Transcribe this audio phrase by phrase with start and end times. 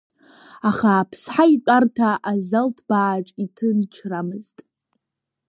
[0.69, 4.57] Аха Аԥсҳа итәарҭа азал ҭбааҿ иҭынчрамызт.